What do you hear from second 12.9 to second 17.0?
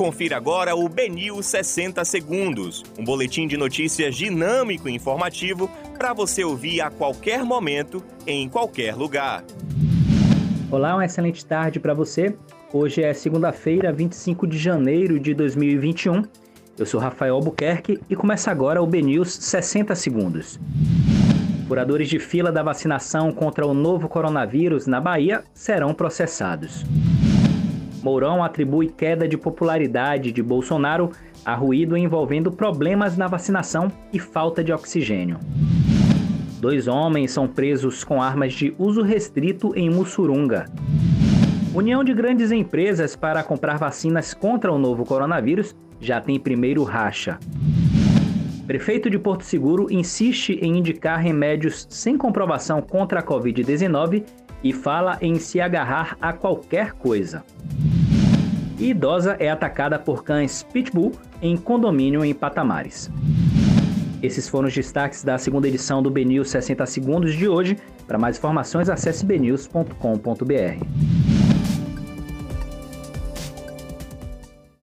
é segunda-feira, 25 de janeiro de 2021. Eu sou